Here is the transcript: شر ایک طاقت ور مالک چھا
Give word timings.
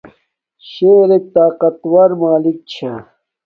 شر 0.69 1.09
ایک 1.13 1.25
طاقت 1.35 1.75
ور 1.91 2.11
مالک 2.21 2.57
چھا 2.71 2.93